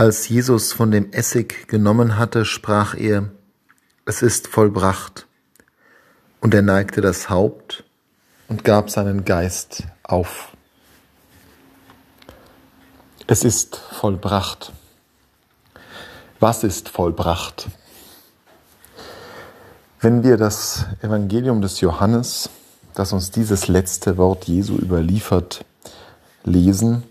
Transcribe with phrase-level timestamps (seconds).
[0.00, 3.32] Als Jesus von dem Essig genommen hatte, sprach er,
[4.06, 5.26] es ist vollbracht.
[6.40, 7.82] Und er neigte das Haupt
[8.46, 10.56] und gab seinen Geist auf.
[13.26, 14.72] Es ist vollbracht.
[16.38, 17.66] Was ist vollbracht?
[19.98, 22.50] Wenn wir das Evangelium des Johannes,
[22.94, 25.64] das uns dieses letzte Wort Jesu überliefert,
[26.44, 27.02] lesen,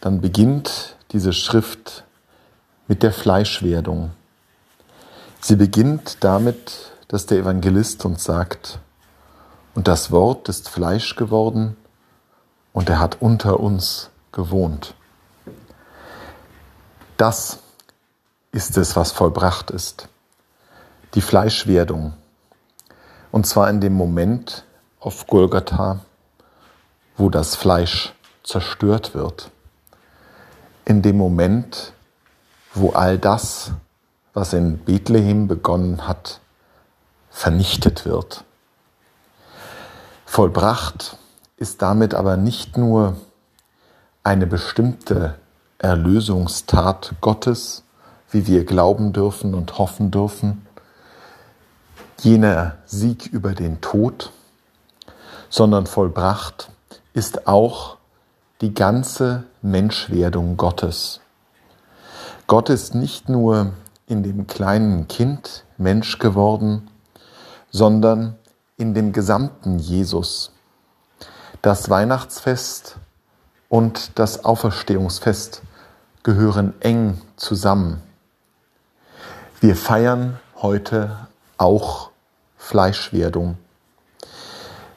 [0.00, 2.04] dann beginnt diese Schrift
[2.88, 4.10] mit der Fleischwerdung.
[5.40, 8.80] Sie beginnt damit, dass der Evangelist uns sagt,
[9.76, 11.76] und das Wort ist Fleisch geworden
[12.72, 14.94] und er hat unter uns gewohnt.
[17.16, 17.60] Das
[18.50, 20.08] ist es, was vollbracht ist.
[21.14, 22.14] Die Fleischwerdung.
[23.30, 24.64] Und zwar in dem Moment
[24.98, 26.00] auf Golgatha,
[27.16, 29.50] wo das Fleisch zerstört wird
[30.84, 31.92] in dem Moment,
[32.74, 33.72] wo all das,
[34.32, 36.40] was in Bethlehem begonnen hat,
[37.30, 38.44] vernichtet wird.
[40.26, 41.16] Vollbracht
[41.56, 43.16] ist damit aber nicht nur
[44.22, 45.38] eine bestimmte
[45.78, 47.84] Erlösungstat Gottes,
[48.30, 50.66] wie wir glauben dürfen und hoffen dürfen,
[52.20, 54.32] jener Sieg über den Tod,
[55.50, 56.70] sondern vollbracht
[57.12, 57.98] ist auch
[58.64, 61.20] die ganze Menschwerdung Gottes.
[62.46, 63.74] Gott ist nicht nur
[64.06, 66.88] in dem kleinen Kind Mensch geworden,
[67.70, 68.36] sondern
[68.78, 70.50] in dem gesamten Jesus.
[71.60, 72.96] Das Weihnachtsfest
[73.68, 75.60] und das Auferstehungsfest
[76.22, 78.02] gehören eng zusammen.
[79.60, 82.12] Wir feiern heute auch
[82.56, 83.58] Fleischwerdung.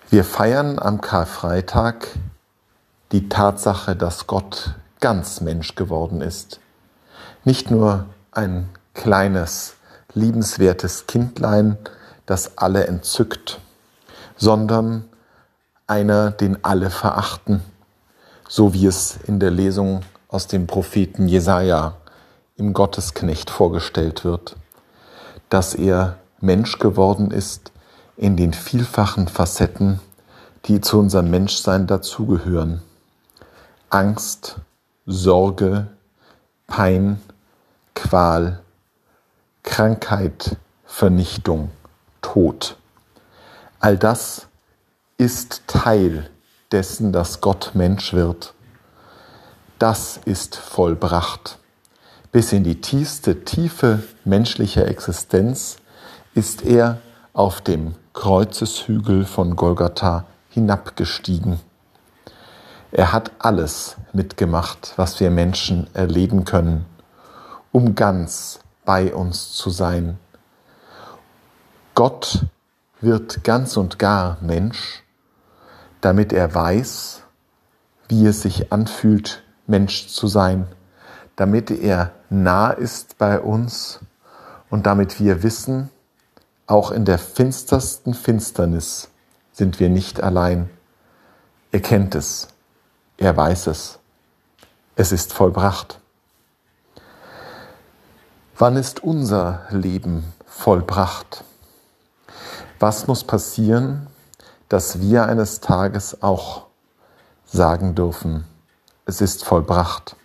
[0.10, 2.08] Wir feiern am Karfreitag
[3.12, 6.60] die Tatsache, dass Gott ganz Mensch geworden ist.
[7.44, 9.76] Nicht nur ein kleines,
[10.14, 11.78] liebenswertes Kindlein,
[12.26, 13.60] das alle entzückt,
[14.36, 15.06] sondern
[15.88, 17.62] einer, den alle verachten,
[18.50, 21.96] so wie es in der Lesung aus dem Propheten Jesaja
[22.58, 24.56] im Gottesknecht vorgestellt wird,
[25.50, 27.72] dass er Mensch geworden ist
[28.18, 30.02] in den vielfachen Facetten,
[30.66, 32.82] die zu unserem Menschsein dazugehören.
[33.90, 34.58] Angst,
[35.06, 35.88] Sorge,
[36.68, 37.22] Pein,
[37.96, 38.60] Qual,
[39.64, 41.72] Krankheit, Vernichtung,
[42.22, 42.76] Tod.
[43.80, 44.48] All das
[45.18, 46.30] ist Teil
[46.72, 48.54] dessen, dass Gott Mensch wird.
[49.80, 51.58] Das ist vollbracht.
[52.34, 55.78] Bis in die tiefste Tiefe menschlicher Existenz
[56.34, 57.00] ist er
[57.32, 61.62] auf dem Kreuzeshügel von Golgatha hinabgestiegen.
[62.92, 66.86] Er hat alles mitgemacht, was wir Menschen erleben können,
[67.72, 70.18] um ganz bei uns zu sein.
[71.96, 72.46] Gott
[73.02, 75.04] wird ganz und gar Mensch,
[76.00, 77.24] damit er weiß,
[78.08, 80.68] wie es sich anfühlt, Mensch zu sein,
[81.36, 84.00] damit er nah ist bei uns
[84.70, 85.90] und damit wir wissen,
[86.68, 89.10] auch in der finstersten Finsternis
[89.52, 90.70] sind wir nicht allein.
[91.72, 92.48] Er kennt es.
[93.18, 93.98] Er weiß es.
[94.96, 96.00] Es ist vollbracht.
[98.58, 101.44] Wann ist unser Leben vollbracht?
[102.80, 104.08] Was muss passieren,
[104.70, 106.68] dass wir eines Tages auch
[107.46, 108.46] sagen dürfen,
[109.06, 110.16] es ist vollbracht?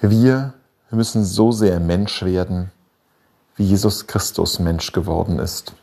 [0.00, 0.54] Wir
[0.90, 2.70] müssen so sehr Mensch werden,
[3.56, 5.74] wie Jesus Christus Mensch geworden ist.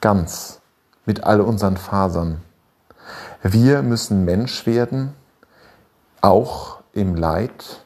[0.00, 0.60] Ganz,
[1.06, 2.42] mit all unseren Fasern,
[3.42, 5.14] wir müssen Mensch werden,
[6.20, 7.84] auch im Leid.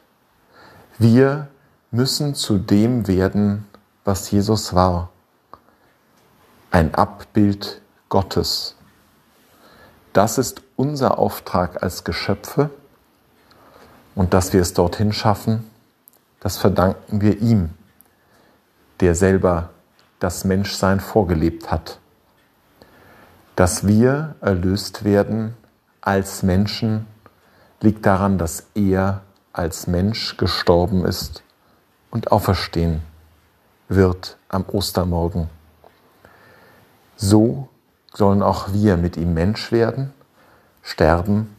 [0.99, 1.49] Wir
[1.91, 3.67] müssen zu dem werden,
[4.05, 5.11] was Jesus war.
[6.71, 8.77] Ein Abbild Gottes.
[10.15, 12.71] Das ist unser Auftrag als Geschöpfe
[14.15, 15.71] und dass wir es dorthin schaffen,
[16.41, 17.71] das verdanken wir ihm,
[19.01, 19.71] der selber
[20.19, 21.99] das Menschsein vorgelebt hat
[23.63, 25.55] dass wir erlöst werden
[26.01, 27.07] als Menschen,
[27.81, 29.21] liegt daran, dass er
[29.53, 31.45] als Mensch gestorben ist
[32.11, 33.03] und auferstehen
[33.87, 35.49] wird am Ostermorgen.
[37.15, 37.69] So
[38.13, 40.13] sollen auch wir mit ihm Mensch werden,
[40.83, 41.55] sterben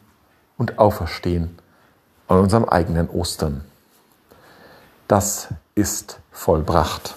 [0.57, 1.57] und auferstehen
[2.27, 3.63] an unserem eigenen Ostern.
[5.07, 7.15] Das ist vollbracht.